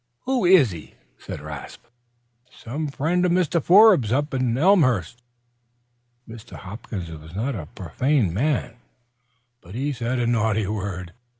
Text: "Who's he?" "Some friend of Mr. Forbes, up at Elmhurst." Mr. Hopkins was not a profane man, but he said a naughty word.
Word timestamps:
"Who's 0.21 0.71
he?" 0.71 0.95
"Some 1.19 2.87
friend 2.87 3.23
of 3.23 3.31
Mr. 3.31 3.63
Forbes, 3.63 4.11
up 4.11 4.33
at 4.33 4.41
Elmhurst." 4.41 5.21
Mr. 6.27 6.55
Hopkins 6.55 7.11
was 7.11 7.35
not 7.35 7.53
a 7.53 7.67
profane 7.67 8.33
man, 8.33 8.77
but 9.61 9.75
he 9.75 9.91
said 9.93 10.17
a 10.17 10.25
naughty 10.25 10.65
word. 10.65 11.13